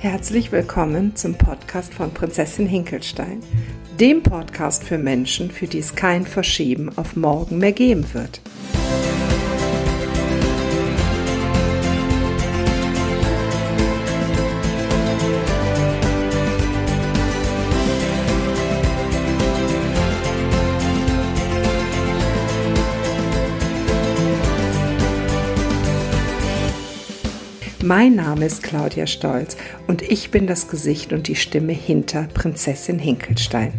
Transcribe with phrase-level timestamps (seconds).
[0.00, 3.42] Herzlich willkommen zum Podcast von Prinzessin Hinkelstein,
[4.00, 8.40] dem Podcast für Menschen, für die es kein Verschieben auf morgen mehr geben wird.
[27.90, 29.56] Mein Name ist Claudia Stolz
[29.88, 33.72] und ich bin das Gesicht und die Stimme hinter Prinzessin Hinkelstein.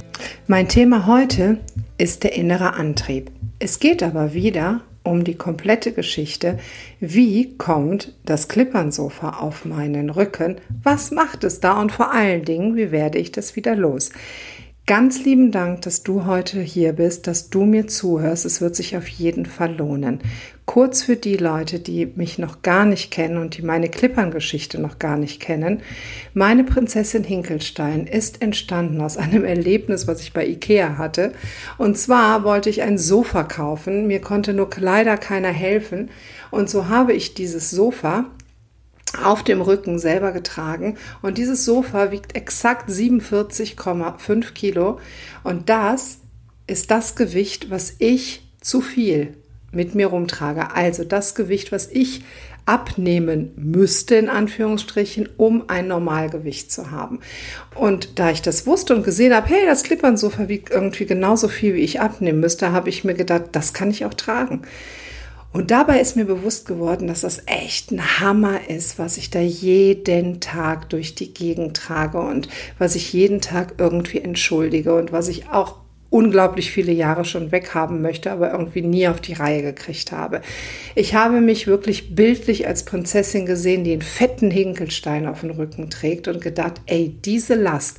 [0.48, 1.60] Mein Thema heute
[1.98, 3.32] ist der innere Antrieb.
[3.60, 6.60] Es geht aber wieder um die komplette Geschichte.
[7.00, 10.58] Wie kommt das Klippernsofa auf meinen Rücken?
[10.84, 11.80] Was macht es da?
[11.80, 14.12] Und vor allen Dingen, wie werde ich das wieder los?
[14.88, 18.46] Ganz lieben Dank, dass du heute hier bist, dass du mir zuhörst.
[18.46, 20.20] Es wird sich auf jeden Fall lohnen.
[20.66, 24.98] Kurz für die Leute, die mich noch gar nicht kennen und die meine Klippern-Geschichte noch
[24.98, 25.82] gar nicht kennen.
[26.34, 31.34] Meine Prinzessin Hinkelstein ist entstanden aus einem Erlebnis, was ich bei Ikea hatte.
[31.78, 34.08] Und zwar wollte ich ein Sofa kaufen.
[34.08, 36.10] Mir konnte nur leider keiner helfen.
[36.50, 38.26] Und so habe ich dieses Sofa
[39.24, 40.98] auf dem Rücken selber getragen.
[41.22, 45.00] Und dieses Sofa wiegt exakt 47,5 Kilo.
[45.44, 46.20] Und das
[46.68, 49.36] ist das Gewicht, was ich zu viel
[49.72, 50.74] mit mir rumtrage.
[50.76, 52.24] Also das Gewicht, was ich
[52.66, 57.20] abnehmen müsste, in Anführungsstrichen, um ein Normalgewicht zu haben.
[57.76, 61.74] Und da ich das wusste und gesehen habe, hey, das Klippernsofa wiegt irgendwie genauso viel,
[61.74, 64.62] wie ich abnehmen müsste, habe ich mir gedacht, das kann ich auch tragen.
[65.54, 69.42] Und dabei ist mir bewusst geworden, dass das echt ein Hammer ist, was ich da
[69.42, 75.28] jeden Tag durch die Gegend trage und was ich jeden Tag irgendwie entschuldige und was
[75.28, 75.76] ich auch
[76.10, 80.42] unglaublich viele Jahre schon weghaben möchte, aber irgendwie nie auf die Reihe gekriegt habe.
[80.94, 85.90] Ich habe mich wirklich bildlich als Prinzessin gesehen, die einen fetten Hinkelstein auf dem Rücken
[85.90, 87.98] trägt und gedacht, ey, diese Last,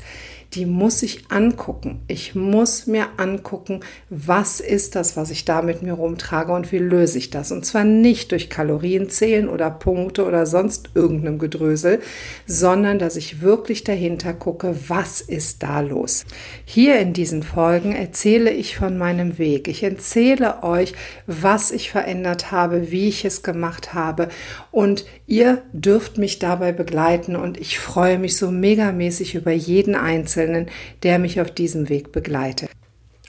[0.55, 2.03] die muss ich angucken.
[2.09, 6.79] Ich muss mir angucken, was ist das, was ich da mit mir rumtrage und wie
[6.79, 7.53] löse ich das.
[7.53, 12.01] Und zwar nicht durch Kalorienzählen oder Punkte oder sonst irgendeinem Gedrösel,
[12.47, 16.27] sondern dass ich wirklich dahinter gucke, was ist da los.
[16.67, 19.69] Hier in diesen Folgen erzähle ich von meinem Weg.
[19.69, 20.93] Ich erzähle euch,
[21.27, 24.29] was ich verändert habe, wie ich es gemacht habe
[24.71, 30.42] und ihr dürft mich dabei begleiten und ich freue mich so megamäßig über jeden Einzelnen
[30.43, 30.67] Einzelnen,
[31.03, 32.71] der mich auf diesem Weg begleitet.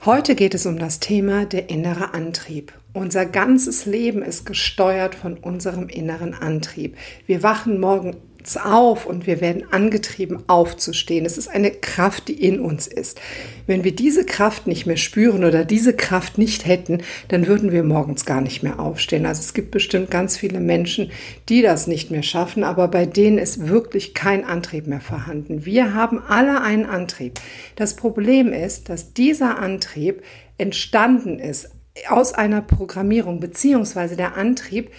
[0.06, 2.74] Heute geht es um das Thema der innere Antrieb.
[2.94, 6.97] Unser ganzes Leben ist gesteuert von unserem inneren Antrieb.
[7.25, 8.18] Wir wachen morgen
[8.58, 11.26] auf und wir werden angetrieben aufzustehen.
[11.26, 13.20] Es ist eine Kraft, die in uns ist.
[13.66, 17.84] Wenn wir diese Kraft nicht mehr spüren oder diese Kraft nicht hätten, dann würden wir
[17.84, 19.26] morgens gar nicht mehr aufstehen.
[19.26, 21.12] Also es gibt bestimmt ganz viele Menschen,
[21.50, 25.66] die das nicht mehr schaffen, aber bei denen ist wirklich kein Antrieb mehr vorhanden.
[25.66, 27.40] Wir haben alle einen Antrieb.
[27.76, 30.22] Das Problem ist, dass dieser Antrieb
[30.58, 31.70] entstanden ist
[32.09, 34.90] aus einer Programmierung, beziehungsweise der Antrieb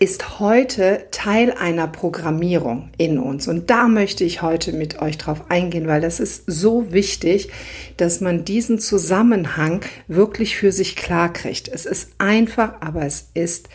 [0.00, 3.48] ist heute Teil einer Programmierung in uns.
[3.48, 7.48] Und da möchte ich heute mit euch drauf eingehen, weil das ist so wichtig,
[7.96, 11.68] dass man diesen Zusammenhang wirklich für sich klar kriegt.
[11.68, 13.68] Es ist einfach, aber es ist,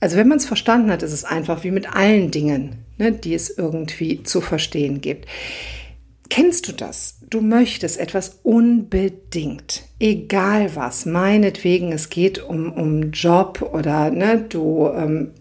[0.00, 3.34] also wenn man es verstanden hat, ist es einfach wie mit allen Dingen, ne, die
[3.34, 5.26] es irgendwie zu verstehen gibt.
[6.30, 7.18] Kennst du das?
[7.28, 14.88] Du möchtest etwas unbedingt, egal was, meinetwegen, es geht um, um Job oder ne, du
[14.88, 15.32] ähm,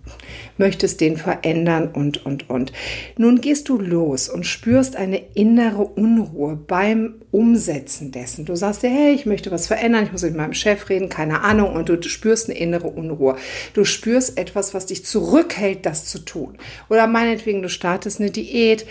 [0.57, 2.73] möchtest den verändern und, und, und.
[3.17, 8.45] Nun gehst du los und spürst eine innere Unruhe beim Umsetzen dessen.
[8.45, 11.41] Du sagst dir, hey, ich möchte was verändern, ich muss mit meinem Chef reden, keine
[11.41, 13.37] Ahnung, und du spürst eine innere Unruhe.
[13.73, 16.57] Du spürst etwas, was dich zurückhält, das zu tun.
[16.89, 18.85] Oder meinetwegen, du startest eine Diät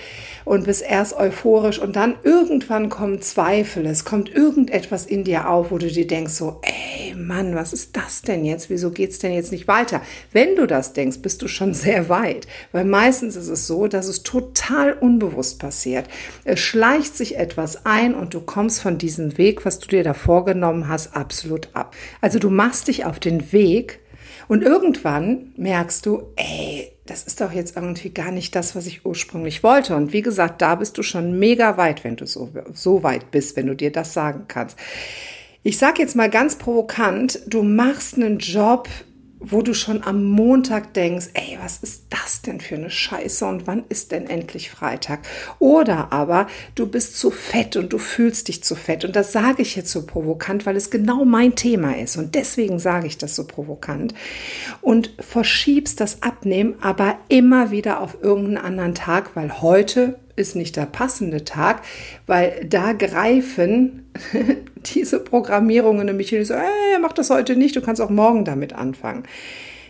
[0.44, 5.57] und bist erst euphorisch und dann irgendwann kommen Zweifel, es kommt irgendetwas in dir auf,
[5.70, 8.70] wo du dir denkst so, ey Mann, was ist das denn jetzt?
[8.70, 10.00] Wieso geht's denn jetzt nicht weiter?
[10.32, 14.06] Wenn du das denkst, bist du schon sehr weit, weil meistens ist es so, dass
[14.06, 16.08] es total unbewusst passiert.
[16.44, 20.14] Es schleicht sich etwas ein und du kommst von diesem Weg, was du dir da
[20.14, 21.94] vorgenommen hast, absolut ab.
[22.20, 24.00] Also du machst dich auf den Weg
[24.48, 29.04] und irgendwann merkst du, ey, das ist doch jetzt irgendwie gar nicht das, was ich
[29.06, 29.96] ursprünglich wollte.
[29.96, 33.56] Und wie gesagt, da bist du schon mega weit, wenn du so, so weit bist,
[33.56, 34.76] wenn du dir das sagen kannst.
[35.64, 38.88] Ich sage jetzt mal ganz provokant, du machst einen Job,
[39.40, 43.66] wo du schon am Montag denkst, ey, was ist das denn für eine Scheiße und
[43.66, 45.20] wann ist denn endlich Freitag?
[45.58, 49.04] Oder aber du bist zu fett und du fühlst dich zu fett.
[49.04, 52.16] Und das sage ich jetzt so provokant, weil es genau mein Thema ist.
[52.16, 54.14] Und deswegen sage ich das so provokant.
[54.80, 60.76] Und verschiebst das Abnehmen aber immer wieder auf irgendeinen anderen Tag, weil heute ist nicht
[60.76, 61.82] der passende Tag,
[62.26, 64.06] weil da greifen
[64.94, 68.72] diese Programmierungen nämlich hin, so, hey, mach das heute nicht, du kannst auch morgen damit
[68.72, 69.24] anfangen.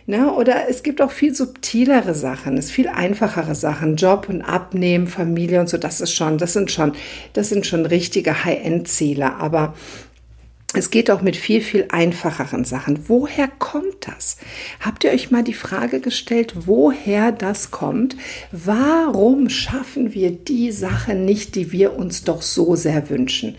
[0.09, 0.33] Ne?
[0.33, 5.59] Oder es gibt auch viel subtilere Sachen, es viel einfachere Sachen, Job und Abnehmen, Familie
[5.59, 6.93] und so, das ist schon, das sind schon,
[7.33, 9.35] das sind schon richtige High-End-Ziele.
[9.35, 9.75] Aber
[10.75, 13.09] es geht auch mit viel, viel einfacheren Sachen.
[13.09, 14.37] Woher kommt das?
[14.79, 18.15] Habt ihr euch mal die Frage gestellt, woher das kommt?
[18.51, 23.57] Warum schaffen wir die Sache nicht, die wir uns doch so sehr wünschen?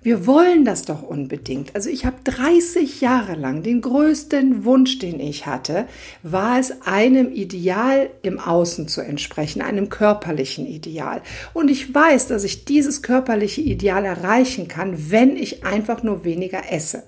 [0.00, 1.74] Wir wollen das doch unbedingt.
[1.74, 5.86] Also ich habe 30 Jahre lang den größten Wunsch, den ich hatte,
[6.22, 11.20] war es einem Ideal im Außen zu entsprechen, einem körperlichen Ideal.
[11.52, 16.70] Und ich weiß, dass ich dieses körperliche Ideal erreichen kann, wenn ich einfach nur weniger
[16.70, 17.02] esse.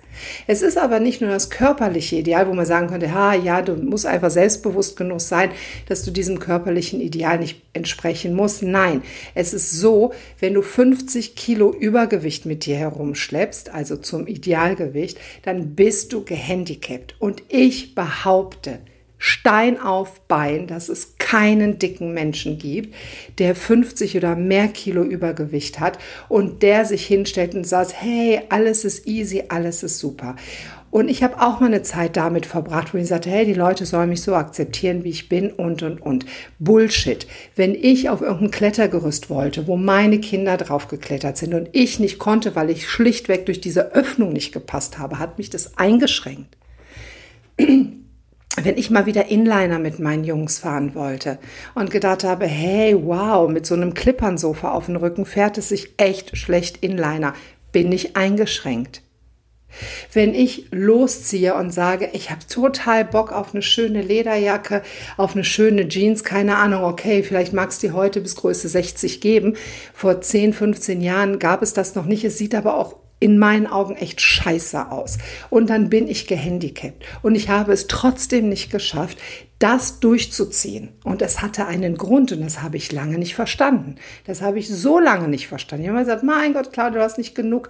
[0.48, 3.76] Es ist aber nicht nur das körperliche Ideal, wo man sagen könnte, ha, ja, du
[3.76, 5.50] musst einfach selbstbewusst genug sein,
[5.88, 8.62] dass du diesem körperlichen Ideal nicht entsprechen musst.
[8.62, 9.02] Nein,
[9.34, 15.74] es ist so, wenn du 50 Kilo Übergewicht mit dir herumschleppst, also zum Idealgewicht, dann
[15.76, 17.14] bist du gehandicapt.
[17.18, 18.80] Und ich behaupte,
[19.22, 22.94] Stein auf Bein, dass es keinen dicken Menschen gibt,
[23.38, 25.98] der 50 oder mehr Kilo Übergewicht hat
[26.30, 30.36] und der sich hinstellt und sagt, hey, alles ist easy, alles ist super.
[30.90, 33.86] Und ich habe auch mal eine Zeit damit verbracht, wo ich sagte, hey, die Leute
[33.86, 36.26] sollen mich so akzeptieren, wie ich bin und, und, und.
[36.58, 37.26] Bullshit.
[37.54, 42.18] Wenn ich auf irgendein Klettergerüst wollte, wo meine Kinder drauf geklettert sind und ich nicht
[42.18, 46.56] konnte, weil ich schlichtweg durch diese Öffnung nicht gepasst habe, hat mich das eingeschränkt
[48.64, 51.38] wenn ich mal wieder Inliner mit meinen Jungs fahren wollte
[51.74, 55.94] und gedacht habe, hey, wow, mit so einem Klippernsofa auf dem Rücken fährt es sich
[55.96, 57.34] echt schlecht Inliner,
[57.72, 59.02] bin ich eingeschränkt.
[60.12, 64.82] Wenn ich losziehe und sage, ich habe total Bock auf eine schöne Lederjacke,
[65.16, 69.20] auf eine schöne Jeans, keine Ahnung, okay, vielleicht mag es die heute bis Größe 60
[69.20, 69.56] geben.
[69.94, 72.24] Vor 10, 15 Jahren gab es das noch nicht.
[72.24, 75.18] Es sieht aber auch in meinen Augen echt scheiße aus.
[75.50, 77.04] Und dann bin ich gehandicapt.
[77.22, 79.18] Und ich habe es trotzdem nicht geschafft,
[79.58, 80.88] das durchzuziehen.
[81.04, 83.96] Und es hatte einen Grund und das habe ich lange nicht verstanden.
[84.26, 85.84] Das habe ich so lange nicht verstanden.
[85.84, 87.68] Ich habe immer gesagt, mein Gott, Claudia, du hast nicht genug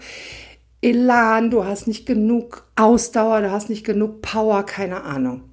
[0.82, 5.49] Elan, du hast nicht genug Ausdauer, du hast nicht genug Power, keine Ahnung.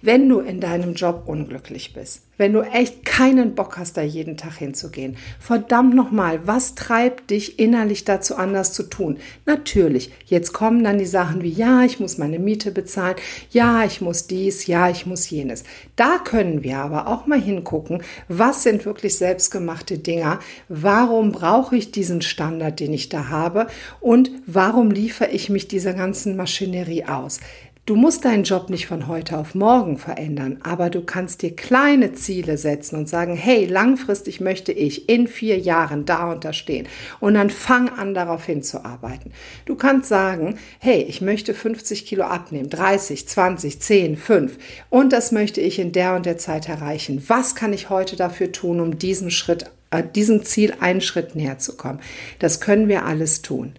[0.00, 4.36] Wenn du in deinem Job unglücklich bist, wenn du echt keinen Bock hast, da jeden
[4.36, 9.18] Tag hinzugehen, verdammt nochmal, was treibt dich innerlich dazu anders zu tun?
[9.46, 13.14] Natürlich, jetzt kommen dann die Sachen wie, ja, ich muss meine Miete bezahlen,
[13.50, 15.62] ja, ich muss dies, ja, ich muss jenes.
[15.94, 21.92] Da können wir aber auch mal hingucken, was sind wirklich selbstgemachte Dinger, warum brauche ich
[21.92, 23.68] diesen Standard, den ich da habe
[24.00, 27.38] und warum liefere ich mich dieser ganzen Maschinerie aus?
[27.84, 32.12] Du musst deinen Job nicht von heute auf morgen verändern, aber du kannst dir kleine
[32.12, 36.86] Ziele setzen und sagen, hey, langfristig möchte ich in vier Jahren da und da stehen.
[37.18, 39.32] Und dann fang an, darauf hinzuarbeiten.
[39.64, 44.58] Du kannst sagen, hey, ich möchte 50 Kilo abnehmen, 30, 20, 10, 5.
[44.88, 47.24] Und das möchte ich in der und der Zeit erreichen.
[47.26, 51.58] Was kann ich heute dafür tun, um diesem Schritt, äh, diesem Ziel einen Schritt näher
[51.58, 51.98] zu kommen?
[52.38, 53.72] Das können wir alles tun.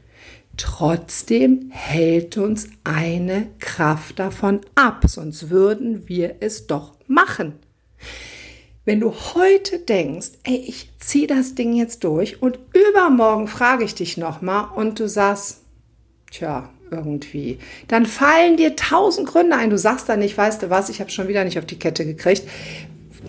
[0.57, 7.53] Trotzdem hält uns eine Kraft davon ab, sonst würden wir es doch machen.
[8.85, 13.95] Wenn du heute denkst, ey, ich ziehe das Ding jetzt durch und übermorgen frage ich
[13.95, 15.61] dich nochmal und du sagst,
[16.29, 19.69] tja, irgendwie, dann fallen dir tausend Gründe ein.
[19.69, 22.05] Du sagst dann nicht, weißt du was, ich habe schon wieder nicht auf die Kette
[22.05, 22.43] gekriegt,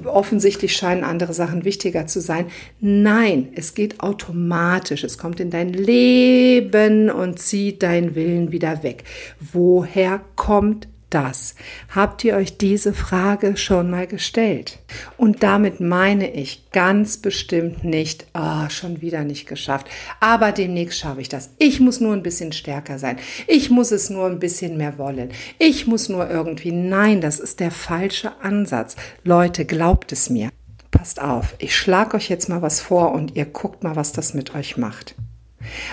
[0.04, 2.46] offensichtlich scheinen andere Sachen wichtiger zu sein.
[2.80, 5.04] Nein, es geht automatisch.
[5.04, 9.04] Es kommt in dein Leben und zieht deinen Willen wieder weg.
[9.52, 11.54] Woher kommt das?
[11.94, 14.78] Habt ihr euch diese Frage schon mal gestellt?
[15.16, 19.88] Und damit meine ich ganz bestimmt nicht, oh, schon wieder nicht geschafft,
[20.20, 21.50] aber demnächst schaffe ich das.
[21.58, 23.18] Ich muss nur ein bisschen stärker sein.
[23.46, 25.30] Ich muss es nur ein bisschen mehr wollen.
[25.58, 28.96] Ich muss nur irgendwie, nein, das ist der falsche Ansatz.
[29.22, 30.50] Leute, glaubt es mir.
[30.90, 34.32] Passt auf, ich schlage euch jetzt mal was vor und ihr guckt mal, was das
[34.32, 35.16] mit euch macht.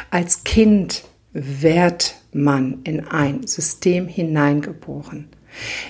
[0.10, 1.04] Als Kind
[1.34, 5.28] wird man in ein System hineingeboren.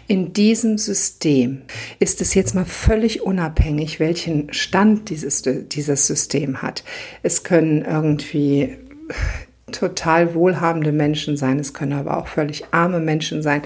[0.08, 1.62] In diesem System
[2.00, 6.84] ist es jetzt mal völlig unabhängig, welchen Stand dieses, dieses System hat.
[7.22, 8.78] Es können irgendwie
[9.72, 13.62] total wohlhabende Menschen sein, es können aber auch völlig arme Menschen sein,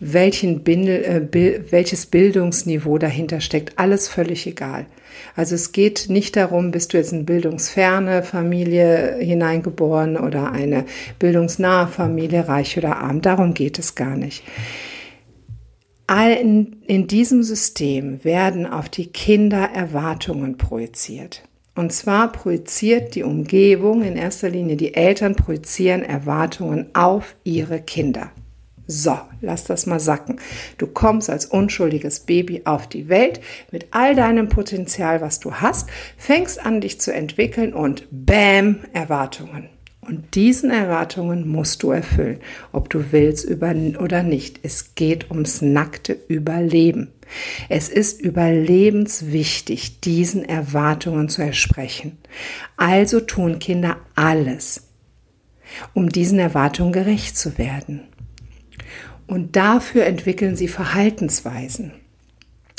[0.00, 4.86] welchen Bindel, äh, welches Bildungsniveau dahinter steckt, alles völlig egal.
[5.34, 10.84] Also es geht nicht darum, bist du jetzt in bildungsferne Familie hineingeboren oder eine
[11.18, 14.42] bildungsnahe Familie, reich oder arm, darum geht es gar nicht.
[16.08, 21.42] In, in diesem System werden auf die Kinder Erwartungen projiziert.
[21.76, 28.30] Und zwar projiziert die Umgebung, in erster Linie die Eltern projizieren Erwartungen auf ihre Kinder.
[28.86, 30.40] So, lass das mal sacken.
[30.78, 33.40] Du kommst als unschuldiges Baby auf die Welt
[33.72, 39.68] mit all deinem Potenzial, was du hast, fängst an, dich zu entwickeln und Bäm, Erwartungen.
[40.06, 42.38] Und diesen Erwartungen musst du erfüllen,
[42.70, 44.60] ob du willst oder nicht.
[44.62, 47.12] Es geht ums nackte Überleben.
[47.68, 52.18] Es ist überlebenswichtig, diesen Erwartungen zu entsprechen.
[52.76, 54.88] Also tun Kinder alles,
[55.92, 58.02] um diesen Erwartungen gerecht zu werden.
[59.26, 61.90] Und dafür entwickeln sie Verhaltensweisen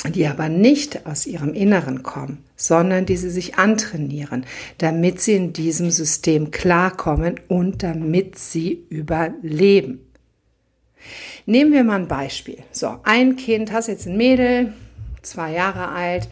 [0.06, 4.46] die aber nicht aus ihrem Inneren kommen, sondern die sie sich antrainieren,
[4.78, 10.00] damit sie in diesem System klarkommen und damit sie überleben.
[11.46, 12.58] Nehmen wir mal ein Beispiel.
[12.70, 14.72] So, ein Kind, hast jetzt ein Mädel,
[15.22, 16.28] zwei Jahre alt,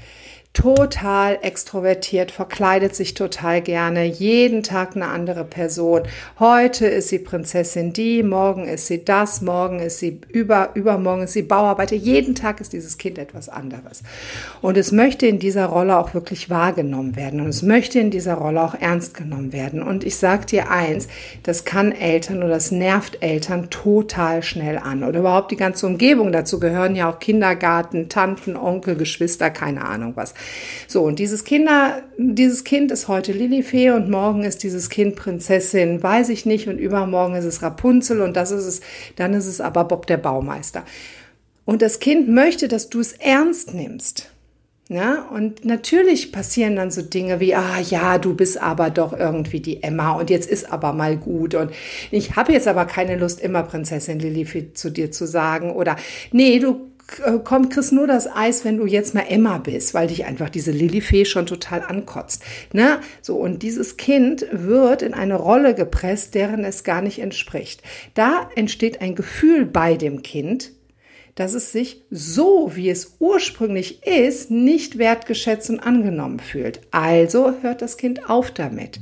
[0.56, 6.04] total extrovertiert, verkleidet sich total gerne, jeden Tag eine andere Person.
[6.38, 11.34] Heute ist sie Prinzessin die, morgen ist sie das, morgen ist sie über, übermorgen ist
[11.34, 11.94] sie Bauarbeiter.
[11.94, 14.02] Jeden Tag ist dieses Kind etwas anderes.
[14.62, 18.36] Und es möchte in dieser Rolle auch wirklich wahrgenommen werden und es möchte in dieser
[18.36, 19.82] Rolle auch ernst genommen werden.
[19.82, 21.06] Und ich sage dir eins,
[21.42, 26.32] das kann Eltern oder das nervt Eltern total schnell an oder überhaupt die ganze Umgebung.
[26.32, 30.32] Dazu gehören ja auch Kindergarten, Tanten, Onkel, Geschwister, keine Ahnung was.
[30.88, 36.02] So, und dieses Kinder, dieses Kind ist heute Lilifee und morgen ist dieses Kind Prinzessin,
[36.02, 38.80] weiß ich nicht, und übermorgen ist es Rapunzel und das ist es,
[39.16, 40.84] dann ist es aber Bob der Baumeister.
[41.64, 44.30] Und das Kind möchte, dass du es ernst nimmst.
[44.88, 49.58] Ja, und natürlich passieren dann so Dinge wie, ah ja, du bist aber doch irgendwie
[49.58, 51.72] die Emma und jetzt ist aber mal gut und
[52.12, 55.96] ich habe jetzt aber keine Lust, immer Prinzessin Lilifee zu dir zu sagen oder
[56.30, 56.92] nee, du
[57.24, 60.50] äh, kommt Chris nur das Eis, wenn du jetzt mal Emma bist, weil dich einfach
[60.50, 62.42] diese Lilifee schon total ankotzt.
[62.72, 63.00] Ne?
[63.22, 67.82] So, und dieses Kind wird in eine Rolle gepresst, deren es gar nicht entspricht.
[68.14, 70.72] Da entsteht ein Gefühl bei dem Kind,
[71.36, 76.80] dass es sich so, wie es ursprünglich ist, nicht wertgeschätzt und angenommen fühlt.
[76.90, 79.00] Also hört das Kind auf damit.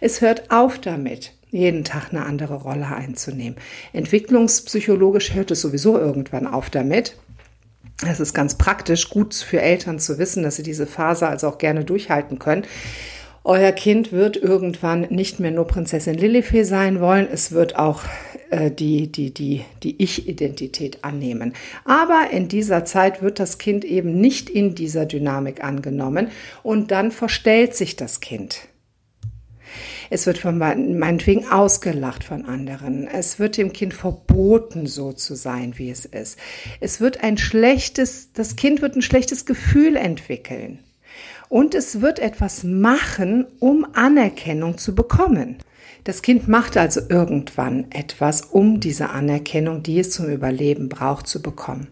[0.00, 3.56] Es hört auf damit, jeden Tag eine andere Rolle einzunehmen.
[3.92, 7.16] Entwicklungspsychologisch hört es sowieso irgendwann auf damit.
[8.04, 11.58] Es ist ganz praktisch, gut für Eltern zu wissen, dass sie diese Phase also auch
[11.58, 12.64] gerne durchhalten können.
[13.42, 18.02] Euer Kind wird irgendwann nicht mehr nur Prinzessin Lilifee sein wollen, es wird auch
[18.50, 21.54] äh, die, die, die, die Ich-Identität annehmen.
[21.84, 26.28] Aber in dieser Zeit wird das Kind eben nicht in dieser Dynamik angenommen
[26.64, 28.68] und dann verstellt sich das Kind.
[30.10, 33.06] Es wird von meinetwegen ausgelacht von anderen.
[33.06, 36.38] Es wird dem Kind verboten, so zu sein, wie es ist.
[36.80, 40.78] Es wird ein schlechtes, das Kind wird ein schlechtes Gefühl entwickeln.
[41.48, 45.58] Und es wird etwas machen, um Anerkennung zu bekommen.
[46.04, 51.42] Das Kind macht also irgendwann etwas, um diese Anerkennung, die es zum Überleben braucht, zu
[51.42, 51.88] bekommen.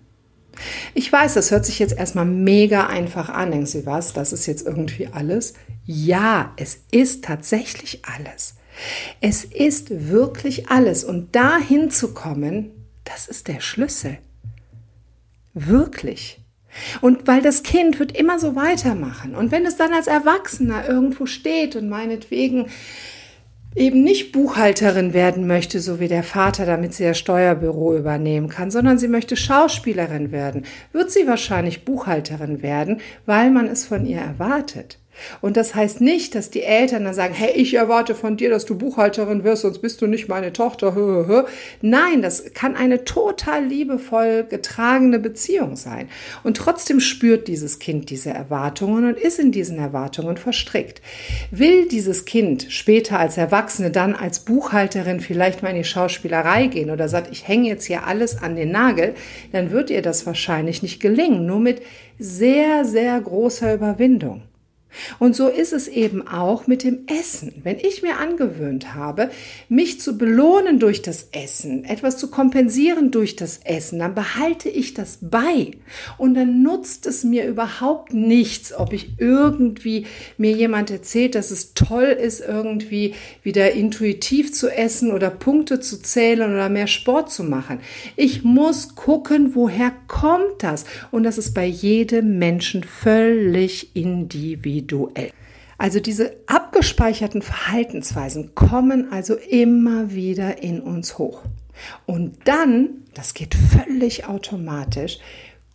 [0.94, 3.50] Ich weiß, das hört sich jetzt erstmal mega einfach an.
[3.50, 4.12] Denken Sie was?
[4.12, 5.54] Das ist jetzt irgendwie alles?
[5.84, 8.54] Ja, es ist tatsächlich alles.
[9.20, 11.04] Es ist wirklich alles.
[11.04, 12.70] Und dahin zu kommen,
[13.04, 14.18] das ist der Schlüssel.
[15.52, 16.40] Wirklich.
[17.00, 19.34] Und weil das Kind wird immer so weitermachen.
[19.37, 22.66] Und wenn es dann als Erwachsener irgendwo steht und meinetwegen
[23.75, 28.71] eben nicht Buchhalterin werden möchte, so wie der Vater, damit sie das Steuerbüro übernehmen kann,
[28.71, 34.19] sondern sie möchte Schauspielerin werden, wird sie wahrscheinlich Buchhalterin werden, weil man es von ihr
[34.19, 34.99] erwartet.
[35.40, 38.64] Und das heißt nicht, dass die Eltern dann sagen, hey, ich erwarte von dir, dass
[38.64, 41.44] du Buchhalterin wirst, sonst bist du nicht meine Tochter.
[41.80, 46.09] Nein, das kann eine total liebevoll getragene Beziehung sein.
[46.42, 51.00] Und trotzdem spürt dieses Kind diese Erwartungen und ist in diesen Erwartungen verstrickt.
[51.50, 56.90] Will dieses Kind später als Erwachsene dann als Buchhalterin vielleicht mal in die Schauspielerei gehen
[56.90, 59.14] oder sagt, ich hänge jetzt hier alles an den Nagel,
[59.52, 61.83] dann wird ihr das wahrscheinlich nicht gelingen, nur mit
[62.18, 64.42] sehr, sehr großer Überwindung.
[65.19, 67.53] Und so ist es eben auch mit dem Essen.
[67.63, 69.31] Wenn ich mir angewöhnt habe,
[69.69, 74.95] mich zu belohnen durch das Essen, etwas zu kompensieren durch das Essen, dann behalte ich
[74.95, 75.73] das bei.
[76.19, 80.07] Und dann nutzt es mir überhaupt nichts, ob ich irgendwie
[80.39, 86.01] mir jemand erzählt, dass es toll ist, irgendwie wieder intuitiv zu essen oder Punkte zu
[86.01, 87.81] zählen oder mehr Sport zu machen.
[88.17, 90.85] Ich muss gucken, woher kommt das?
[91.11, 95.33] Und das ist bei jedem Menschen völlig individuell individuell.
[95.76, 101.43] Also diese abgespeicherten Verhaltensweisen kommen also immer wieder in uns hoch.
[102.07, 105.19] Und dann, das geht völlig automatisch,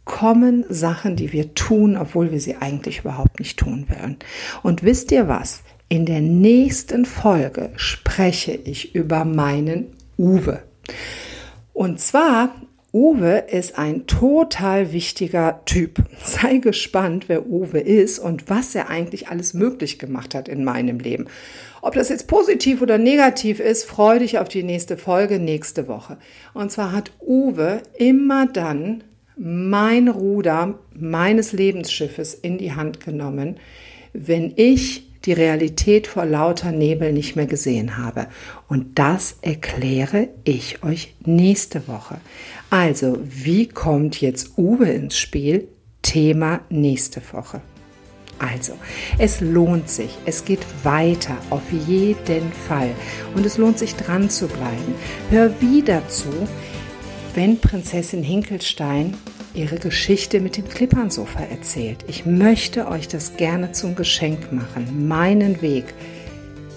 [0.05, 4.17] kommen Sachen, die wir tun, obwohl wir sie eigentlich überhaupt nicht tun wollen.
[4.63, 5.61] Und wisst ihr was?
[5.89, 9.87] In der nächsten Folge spreche ich über meinen
[10.17, 10.63] Uwe.
[11.73, 12.55] Und zwar
[12.91, 16.03] Uwe ist ein total wichtiger Typ.
[16.23, 20.99] Sei gespannt, wer Uwe ist und was er eigentlich alles möglich gemacht hat in meinem
[20.99, 21.27] Leben.
[21.81, 26.17] Ob das jetzt positiv oder negativ ist, freue dich auf die nächste Folge nächste Woche.
[26.53, 29.03] Und zwar hat Uwe immer dann
[29.37, 33.57] mein Ruder meines Lebensschiffes in die Hand genommen,
[34.13, 38.25] wenn ich die Realität vor lauter Nebel nicht mehr gesehen habe.
[38.67, 42.17] Und das erkläre ich euch nächste Woche.
[42.71, 45.67] Also, wie kommt jetzt Uwe ins Spiel?
[46.01, 47.61] Thema nächste Woche.
[48.39, 48.73] Also,
[49.19, 52.89] es lohnt sich, es geht weiter, auf jeden Fall.
[53.35, 54.95] Und es lohnt sich dran zu bleiben.
[55.29, 56.31] Hör wieder zu,
[57.35, 59.13] wenn Prinzessin Hinkelstein
[59.53, 61.97] ihre Geschichte mit dem Klippernsofa erzählt.
[62.07, 65.85] Ich möchte euch das gerne zum Geschenk machen, meinen Weg,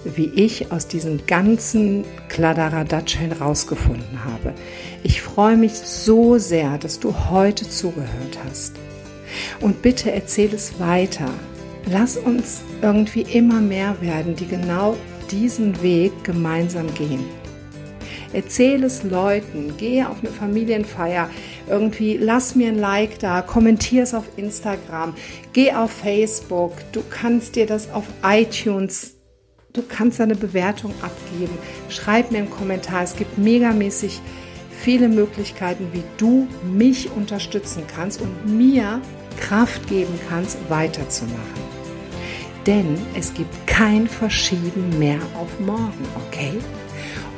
[0.04, 4.52] wie ich aus diesem ganzen Kladderadatsch rausgefunden habe.
[5.02, 8.74] Ich freue mich so sehr, dass du heute zugehört hast.
[9.60, 11.30] Und bitte erzähl es weiter.
[11.86, 14.96] Lass uns irgendwie immer mehr werden, die genau
[15.30, 17.24] diesen Weg gemeinsam gehen.
[18.32, 21.28] Erzähl es Leuten, gehe auf eine Familienfeier,
[21.68, 25.14] irgendwie lass mir ein Like da, kommentier es auf Instagram,
[25.52, 29.14] geh auf Facebook, du kannst dir das auf iTunes,
[29.72, 31.56] du kannst eine Bewertung abgeben,
[31.88, 34.20] schreib mir einen Kommentar, es gibt megamäßig
[34.82, 39.00] viele Möglichkeiten, wie du mich unterstützen kannst und mir
[39.38, 41.71] Kraft geben kannst, weiterzumachen.
[42.66, 46.58] Denn es gibt kein Verschieben mehr auf morgen, okay?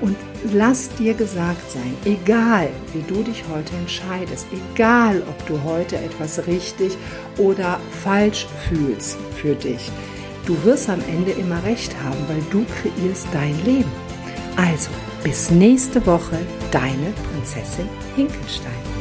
[0.00, 0.16] Und
[0.52, 6.47] lass dir gesagt sein, egal wie du dich heute entscheidest, egal ob du heute etwas
[6.47, 6.97] richtig
[7.38, 9.90] oder falsch fühlst für dich,
[10.47, 13.90] du wirst am Ende immer recht haben, weil du kreierst dein Leben.
[14.57, 14.90] Also,
[15.22, 16.38] bis nächste Woche,
[16.70, 18.93] deine Prinzessin Hinkelstein.